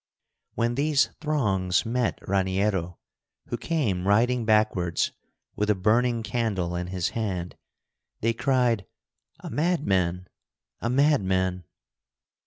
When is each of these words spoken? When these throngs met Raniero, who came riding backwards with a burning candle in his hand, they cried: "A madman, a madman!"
When 0.55 0.73
these 0.73 1.11
throngs 1.19 1.85
met 1.85 2.17
Raniero, 2.27 2.97
who 3.49 3.57
came 3.57 4.07
riding 4.07 4.45
backwards 4.45 5.11
with 5.55 5.69
a 5.69 5.75
burning 5.75 6.23
candle 6.23 6.75
in 6.75 6.87
his 6.87 7.09
hand, 7.09 7.55
they 8.19 8.33
cried: 8.33 8.87
"A 9.41 9.51
madman, 9.51 10.27
a 10.79 10.89
madman!" 10.89 11.65